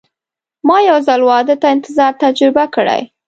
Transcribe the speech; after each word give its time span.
ما 0.67 0.77
یو 0.89 0.97
ځل 1.07 1.21
واده 1.29 1.55
ته 1.61 1.67
انتظار 1.75 2.13
تجربه 2.23 2.63
کړی. 2.75 3.01